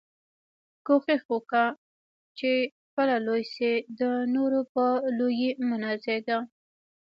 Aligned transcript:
کوښښ 0.85 1.21
وکه، 1.33 1.65
چي 2.37 2.51
خپله 2.89 3.15
لوى 3.25 3.43
سې، 3.55 3.71
د 3.99 4.01
نورو 4.35 4.59
په 4.73 4.85
لويي 5.17 5.49
مه 5.67 5.77
نازېږه! 5.83 6.37